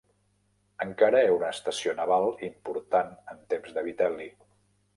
Encara 0.85 1.19
era 1.25 1.35
una 1.35 1.49
estació 1.57 1.93
naval 2.01 2.27
important 2.49 3.15
en 3.35 3.47
temps 3.55 3.79
de 3.79 3.87
Vitel·li. 3.91 4.31